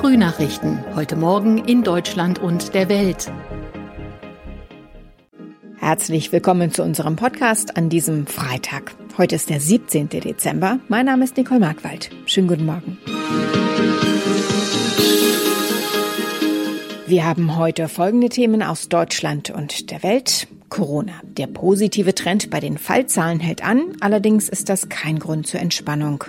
[0.00, 0.82] Frühnachrichten.
[0.96, 3.30] Heute Morgen in Deutschland und der Welt.
[5.76, 8.94] Herzlich willkommen zu unserem Podcast an diesem Freitag.
[9.18, 10.08] Heute ist der 17.
[10.08, 10.80] Dezember.
[10.88, 12.08] Mein Name ist Nicole Markwald.
[12.24, 12.96] Schönen guten Morgen.
[17.06, 20.48] Wir haben heute folgende Themen aus Deutschland und der Welt.
[20.70, 21.20] Corona.
[21.24, 26.24] Der positive Trend bei den Fallzahlen hält an, allerdings ist das kein Grund zur Entspannung.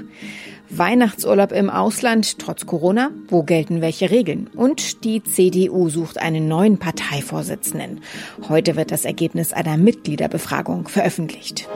[0.73, 3.11] Weihnachtsurlaub im Ausland trotz Corona?
[3.27, 4.49] Wo gelten welche Regeln?
[4.55, 8.01] Und die CDU sucht einen neuen Parteivorsitzenden.
[8.47, 11.67] Heute wird das Ergebnis einer Mitgliederbefragung veröffentlicht.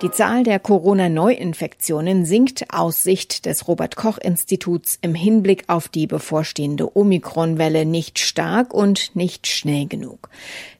[0.00, 6.06] Die Zahl der Corona-Neuinfektionen sinkt aus Sicht des Robert Koch Instituts im Hinblick auf die
[6.06, 10.30] bevorstehende Omikron-Welle nicht stark und nicht schnell genug.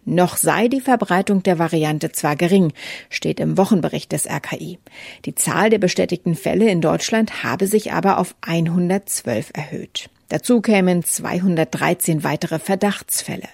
[0.05, 2.73] Noch sei die Verbreitung der Variante zwar gering,
[3.11, 4.79] steht im Wochenbericht des RKI.
[5.25, 10.11] Die Zahl der bestätigten Fälle in Deutschland habe sich aber auf 112 erhöht.
[10.29, 13.49] Dazu kämen 213 weitere Verdachtsfälle.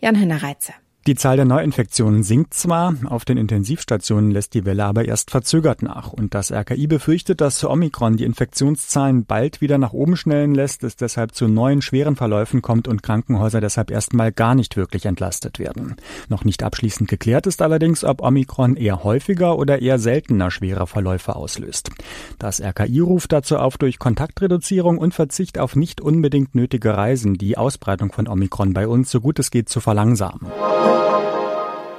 [0.00, 0.74] Jan-Henner Reitzer.
[1.06, 5.82] Die Zahl der Neuinfektionen sinkt zwar, auf den Intensivstationen lässt die Welle aber erst verzögert
[5.82, 6.14] nach.
[6.14, 10.96] Und das RKI befürchtet, dass Omikron die Infektionszahlen bald wieder nach oben schnellen lässt, es
[10.96, 15.96] deshalb zu neuen schweren Verläufen kommt und Krankenhäuser deshalb erstmal gar nicht wirklich entlastet werden.
[16.30, 21.36] Noch nicht abschließend geklärt ist allerdings, ob Omikron eher häufiger oder eher seltener schwere Verläufe
[21.36, 21.90] auslöst.
[22.38, 27.58] Das RKI ruft dazu auf, durch Kontaktreduzierung und Verzicht auf nicht unbedingt nötige Reisen die
[27.58, 30.50] Ausbreitung von Omikron bei uns so gut es geht zu verlangsamen.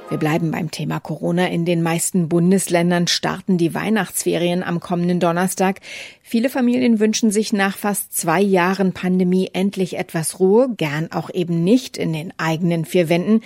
[0.08, 1.48] Wir bleiben beim Thema Corona.
[1.48, 5.80] In den meisten Bundesländern starten die Weihnachtsferien am kommenden Donnerstag.
[6.22, 11.64] Viele Familien wünschen sich nach fast zwei Jahren Pandemie endlich etwas Ruhe, gern auch eben
[11.64, 13.40] nicht in den eigenen vier Wänden.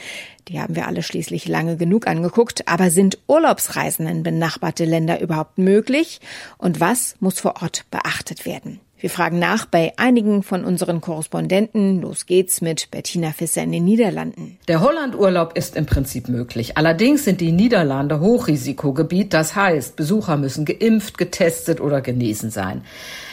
[0.49, 2.69] Die haben wir alle schließlich lange genug angeguckt.
[2.69, 6.21] Aber sind Urlaubsreisen in benachbarte Länder überhaupt möglich?
[6.59, 8.81] Und was muss vor Ort beachtet werden?
[9.01, 12.03] Wir fragen nach bei einigen von unseren Korrespondenten.
[12.03, 14.59] Los geht's mit Bettina Fisser in den Niederlanden.
[14.69, 16.77] Der Hollandurlaub ist im Prinzip möglich.
[16.77, 19.33] Allerdings sind die Niederlande Hochrisikogebiet.
[19.33, 22.83] Das heißt, Besucher müssen geimpft, getestet oder genesen sein.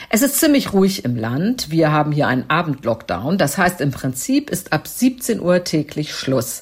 [0.10, 1.70] Es ist ziemlich ruhig im Land.
[1.70, 3.38] Wir haben hier einen Abendlockdown.
[3.38, 6.62] Das heißt, im Prinzip ist ab 17 Uhr täglich Schluss.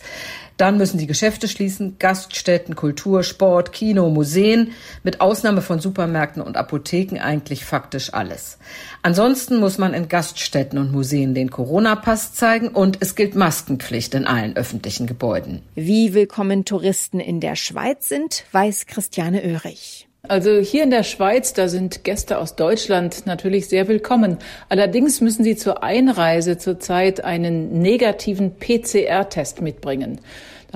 [0.57, 4.71] Dann müssen die Geschäfte schließen, Gaststätten, Kultur, Sport, Kino, Museen,
[5.03, 8.57] mit Ausnahme von Supermärkten und Apotheken eigentlich faktisch alles.
[9.01, 14.25] Ansonsten muss man in Gaststätten und Museen den Corona-Pass zeigen und es gilt Maskenpflicht in
[14.25, 15.61] allen öffentlichen Gebäuden.
[15.75, 20.04] Wie willkommen Touristen in der Schweiz sind, weiß Christiane Oehrig.
[20.27, 24.37] Also hier in der Schweiz, da sind Gäste aus Deutschland natürlich sehr willkommen.
[24.69, 30.19] Allerdings müssen sie zur Einreise zurzeit einen negativen PCR-Test mitbringen.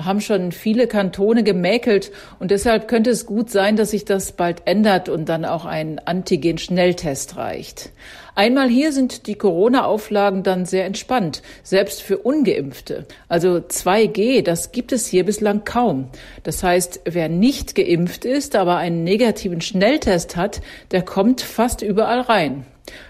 [0.00, 4.32] Da haben schon viele Kantone gemäkelt und deshalb könnte es gut sein, dass sich das
[4.32, 7.90] bald ändert und dann auch ein Antigen-Schnelltest reicht.
[8.34, 13.04] Einmal hier sind die Corona-Auflagen dann sehr entspannt, selbst für ungeimpfte.
[13.28, 16.08] Also 2G, das gibt es hier bislang kaum.
[16.44, 20.62] Das heißt, wer nicht geimpft ist, aber einen negativen Schnelltest hat,
[20.92, 22.64] der kommt fast überall rein.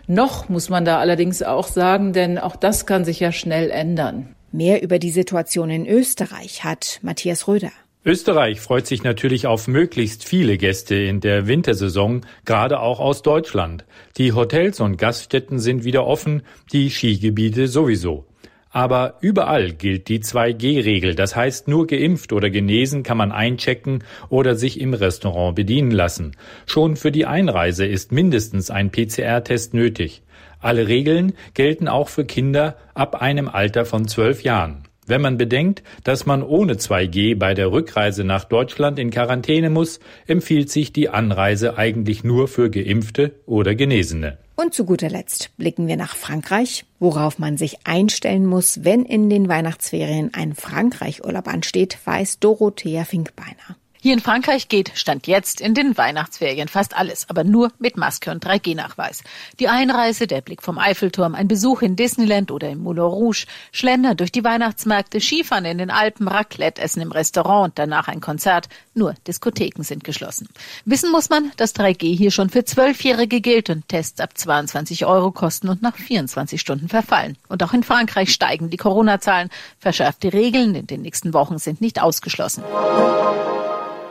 [0.09, 4.35] Noch muss man da allerdings auch sagen, denn auch das kann sich ja schnell ändern.
[4.53, 7.71] Mehr über die Situation in Österreich hat Matthias Röder.
[8.05, 13.85] Österreich freut sich natürlich auf möglichst viele Gäste in der Wintersaison, gerade auch aus Deutschland.
[14.17, 18.25] Die Hotels und Gaststätten sind wieder offen, die Skigebiete sowieso.
[18.71, 21.15] Aber überall gilt die 2G-Regel.
[21.15, 26.37] Das heißt, nur geimpft oder genesen kann man einchecken oder sich im Restaurant bedienen lassen.
[26.67, 30.23] Schon für die Einreise ist mindestens ein PCR-Test nötig.
[30.61, 34.85] Alle Regeln gelten auch für Kinder ab einem Alter von zwölf Jahren.
[35.07, 39.99] Wenn man bedenkt, dass man ohne 2G bei der Rückreise nach Deutschland in Quarantäne muss,
[40.29, 44.39] empfiehlt sich die Anreise eigentlich nur für Geimpfte oder Genesene.
[44.55, 49.31] Und zu guter Letzt blicken wir nach Frankreich, worauf man sich einstellen muss, wenn in
[49.31, 53.77] den Weihnachtsferien ein Frankreich-Urlaub ansteht, weiß Dorothea Finkbeiner.
[54.03, 58.31] Hier in Frankreich geht Stand jetzt in den Weihnachtsferien fast alles, aber nur mit Maske
[58.31, 59.23] und 3G-Nachweis.
[59.59, 64.15] Die Einreise, der Blick vom Eiffelturm, ein Besuch in Disneyland oder im Moulin Rouge, Schlender
[64.15, 68.71] durch die Weihnachtsmärkte, Skifahren in den Alpen, Raclette essen im Restaurant und danach ein Konzert.
[68.95, 70.49] Nur Diskotheken sind geschlossen.
[70.87, 75.31] Wissen muss man, dass 3G hier schon für Zwölfjährige gilt und Tests ab 22 Euro
[75.31, 77.37] kosten und nach 24 Stunden verfallen.
[77.49, 79.51] Und auch in Frankreich steigen die Corona-Zahlen.
[79.79, 82.65] Verschärfte Regeln in den nächsten Wochen sind nicht ausgeschlossen.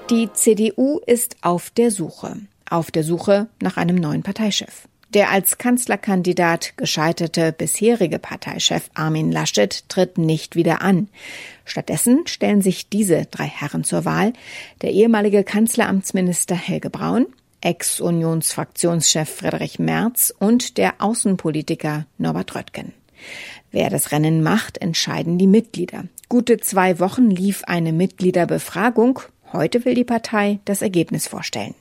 [0.09, 2.37] Die CDU ist auf der Suche.
[2.67, 4.87] Auf der Suche nach einem neuen Parteichef.
[5.13, 11.09] Der als Kanzlerkandidat gescheiterte bisherige Parteichef Armin Laschet tritt nicht wieder an.
[11.63, 14.33] Stattdessen stellen sich diese drei Herren zur Wahl.
[14.81, 17.27] Der ehemalige Kanzleramtsminister Helge Braun,
[17.61, 22.93] Ex-Unionsfraktionschef Friedrich Merz und der Außenpolitiker Norbert Röttgen.
[23.71, 26.05] Wer das Rennen macht, entscheiden die Mitglieder.
[26.29, 29.19] Gute zwei Wochen lief eine Mitgliederbefragung.
[29.51, 31.75] Heute will die Partei das Ergebnis vorstellen.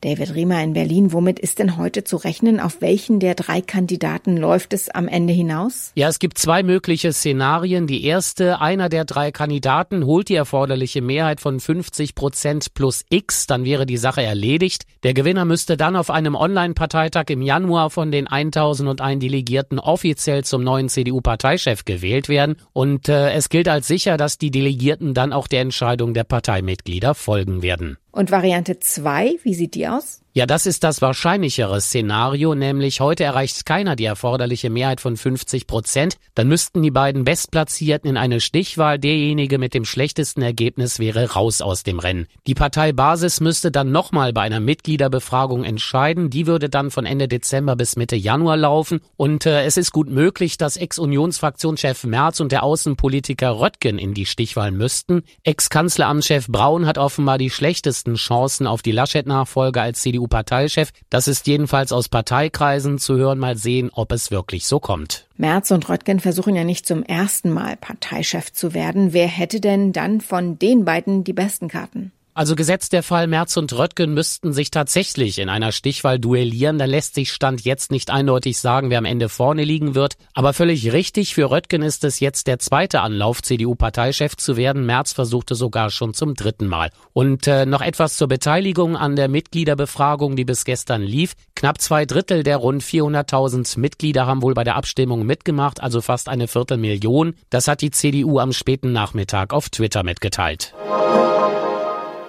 [0.00, 2.60] David Riemer in Berlin, womit ist denn heute zu rechnen?
[2.60, 5.90] Auf welchen der drei Kandidaten läuft es am Ende hinaus?
[5.96, 7.88] Ja, es gibt zwei mögliche Szenarien.
[7.88, 13.48] Die erste, einer der drei Kandidaten holt die erforderliche Mehrheit von 50 Prozent plus X,
[13.48, 14.84] dann wäre die Sache erledigt.
[15.02, 20.62] Der Gewinner müsste dann auf einem Online-Parteitag im Januar von den 1001 Delegierten offiziell zum
[20.62, 22.54] neuen CDU-Parteichef gewählt werden.
[22.72, 27.16] Und äh, es gilt als sicher, dass die Delegierten dann auch der Entscheidung der Parteimitglieder
[27.16, 27.98] folgen werden.
[28.10, 30.22] Und Variante 2, wie sieht die aus?
[30.34, 35.66] Ja, das ist das wahrscheinlichere Szenario, nämlich heute erreicht keiner die erforderliche Mehrheit von 50
[35.66, 36.18] Prozent.
[36.34, 38.98] Dann müssten die beiden Bestplatzierten in eine Stichwahl.
[38.98, 42.26] Derjenige mit dem schlechtesten Ergebnis wäre raus aus dem Rennen.
[42.46, 46.28] Die Parteibasis müsste dann nochmal bei einer Mitgliederbefragung entscheiden.
[46.28, 49.00] Die würde dann von Ende Dezember bis Mitte Januar laufen.
[49.16, 54.26] Und äh, es ist gut möglich, dass Ex-Unionsfraktionschef Merz und der Außenpolitiker Röttgen in die
[54.26, 55.22] Stichwahl müssten.
[55.42, 60.90] Ex-Kanzleramtschef Braun hat offenbar die schlechtesten Chancen auf die Laschet-Nachfolge als CDU CDU-Parteichef.
[61.10, 63.38] Das ist jedenfalls aus Parteikreisen zu hören.
[63.38, 65.26] Mal sehen, ob es wirklich so kommt.
[65.36, 69.12] Merz und Röttgen versuchen ja nicht zum ersten Mal Parteichef zu werden.
[69.12, 72.12] Wer hätte denn dann von den beiden die besten Karten?
[72.38, 76.88] Also gesetzt der Fall Merz und Röttgen müssten sich tatsächlich in einer Stichwahl duellieren, dann
[76.88, 80.14] lässt sich Stand jetzt nicht eindeutig sagen, wer am Ende vorne liegen wird.
[80.34, 84.86] Aber völlig richtig, für Röttgen ist es jetzt der zweite Anlauf, CDU-Parteichef zu werden.
[84.86, 86.92] Merz versuchte sogar schon zum dritten Mal.
[87.12, 91.32] Und äh, noch etwas zur Beteiligung an der Mitgliederbefragung, die bis gestern lief.
[91.56, 96.28] Knapp zwei Drittel der rund 400.000 Mitglieder haben wohl bei der Abstimmung mitgemacht, also fast
[96.28, 97.34] eine Viertelmillion.
[97.50, 100.72] Das hat die CDU am späten Nachmittag auf Twitter mitgeteilt.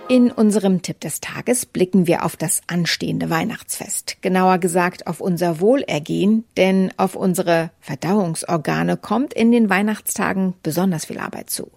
[0.10, 4.18] In unserem Tipp des Tages blicken wir auf das anstehende Weihnachtsfest.
[4.22, 11.20] Genauer gesagt auf unser Wohlergehen, denn auf unsere Verdauungsorgane kommt in den Weihnachtstagen besonders viel
[11.20, 11.70] Arbeit zu.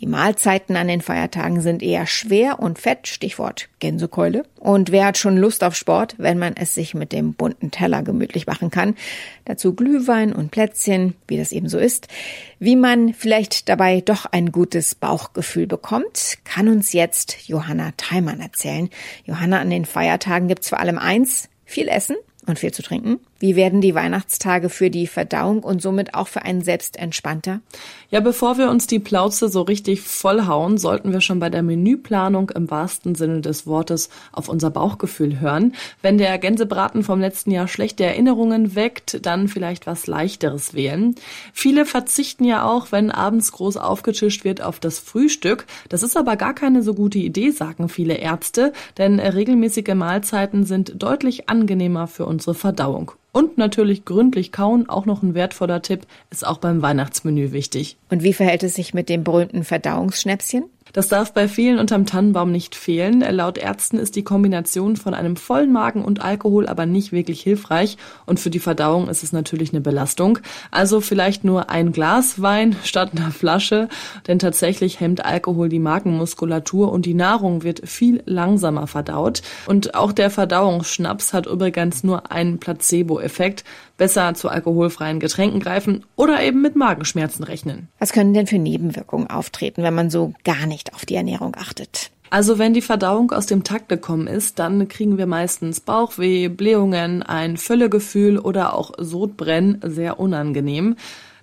[0.00, 4.44] Die Mahlzeiten an den Feiertagen sind eher schwer und fett, Stichwort Gänsekeule.
[4.60, 8.02] Und wer hat schon Lust auf Sport, wenn man es sich mit dem bunten Teller
[8.02, 8.94] gemütlich machen kann?
[9.44, 12.06] Dazu Glühwein und Plätzchen, wie das eben so ist.
[12.60, 18.90] Wie man vielleicht dabei doch ein gutes Bauchgefühl bekommt, kann uns jetzt Johanna Theimann erzählen.
[19.24, 22.16] Johanna, an den Feiertagen gibt's vor allem eins, viel Essen
[22.46, 23.18] und viel zu trinken.
[23.40, 27.60] Wie werden die Weihnachtstage für die Verdauung und somit auch für einen selbst entspannter?
[28.10, 32.50] Ja, bevor wir uns die Plauze so richtig vollhauen, sollten wir schon bei der Menüplanung
[32.50, 35.74] im wahrsten Sinne des Wortes auf unser Bauchgefühl hören.
[36.02, 41.14] Wenn der Gänsebraten vom letzten Jahr schlechte Erinnerungen weckt, dann vielleicht was leichteres wählen.
[41.52, 45.66] Viele verzichten ja auch, wenn abends groß aufgetischt wird, auf das Frühstück.
[45.88, 51.00] Das ist aber gar keine so gute Idee, sagen viele Ärzte, denn regelmäßige Mahlzeiten sind
[51.00, 53.12] deutlich angenehmer für unsere Verdauung.
[53.32, 57.96] Und natürlich gründlich kauen, auch noch ein wertvoller Tipp, ist auch beim Weihnachtsmenü wichtig.
[58.10, 60.64] Und wie verhält es sich mit dem berühmten Verdauungsschnäpschen?
[60.92, 63.20] Das darf bei vielen unterm Tannenbaum nicht fehlen.
[63.20, 67.96] Laut Ärzten ist die Kombination von einem vollen Magen und Alkohol aber nicht wirklich hilfreich
[68.26, 70.38] und für die Verdauung ist es natürlich eine Belastung.
[70.70, 73.88] Also vielleicht nur ein Glas Wein statt einer Flasche,
[74.26, 79.42] denn tatsächlich hemmt Alkohol die Magenmuskulatur und die Nahrung wird viel langsamer verdaut.
[79.66, 83.64] Und auch der Verdauungsschnaps hat übrigens nur einen Placebo-Effekt.
[83.96, 87.88] Besser zu alkoholfreien Getränken greifen oder eben mit Magenschmerzen rechnen.
[87.98, 91.56] Was können denn für Nebenwirkungen auftreten, wenn man so gar nicht nicht auf die Ernährung
[91.58, 92.10] achtet.
[92.30, 97.22] Also wenn die Verdauung aus dem Takt gekommen ist, dann kriegen wir meistens Bauchweh, Blähungen,
[97.22, 100.96] ein Völlegefühl oder auch Sodbrennen, sehr unangenehm.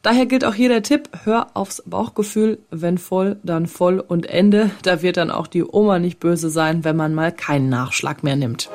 [0.04, 4.70] Daher gilt auch hier der Tipp, hör aufs Bauchgefühl, wenn voll, dann voll und Ende.
[4.84, 8.36] Da wird dann auch die Oma nicht böse sein, wenn man mal keinen Nachschlag mehr
[8.36, 8.70] nimmt.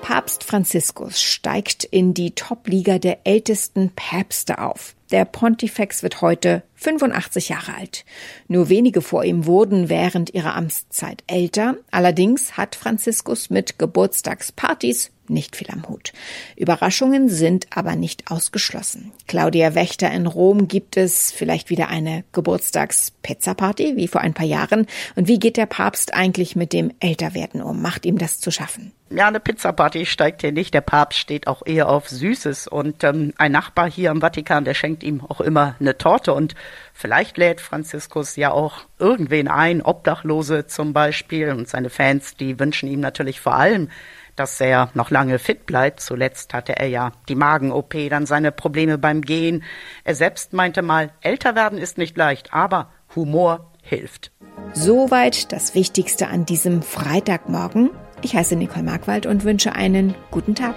[0.00, 4.94] Papst Franziskus steigt in die Top-Liga der ältesten Päpste auf.
[5.12, 8.06] Der Pontifex wird heute 85 Jahre alt.
[8.48, 11.76] Nur wenige vor ihm wurden während ihrer Amtszeit älter.
[11.90, 16.12] Allerdings hat Franziskus mit Geburtstagspartys nicht viel am Hut.
[16.56, 19.12] Überraschungen sind aber nicht ausgeschlossen.
[19.28, 24.86] Claudia Wächter in Rom gibt es vielleicht wieder eine Geburtstagspizza-Party wie vor ein paar Jahren.
[25.14, 27.80] Und wie geht der Papst eigentlich mit dem Älterwerden um?
[27.82, 28.92] Macht ihm das zu schaffen?
[29.10, 30.72] Ja, eine Pizza-Party steigt hier nicht.
[30.74, 32.66] Der Papst steht auch eher auf Süßes.
[32.66, 36.32] Und ähm, ein Nachbar hier im Vatikan, der schenkt ihm auch immer eine Torte.
[36.32, 36.54] Und
[36.92, 41.50] vielleicht lädt Franziskus ja auch irgendwen ein, Obdachlose zum Beispiel.
[41.50, 43.88] Und seine Fans, die wünschen ihm natürlich vor allem,
[44.36, 46.00] dass er noch lange fit bleibt.
[46.00, 49.62] Zuletzt hatte er ja die Magen-OP, dann seine Probleme beim Gehen.
[50.04, 54.30] Er selbst meinte mal, älter werden ist nicht leicht, aber Humor hilft.
[54.72, 57.90] Soweit das Wichtigste an diesem Freitagmorgen.
[58.22, 60.76] Ich heiße Nicole Markwald und wünsche einen guten Tag.